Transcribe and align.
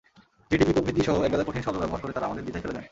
GDP, 0.51 0.71
প্রবৃদ্ধিসহ 0.75 1.15
একগাদা 1.27 1.45
কঠিন 1.47 1.63
শব্দ 1.65 1.77
ব্যবহার 1.81 2.01
করে 2.03 2.15
তাঁরা 2.15 2.27
আমাদের 2.29 2.43
দ্বিধায় 2.45 2.63
ফেলে 2.63 2.73
দেন। 2.73 2.79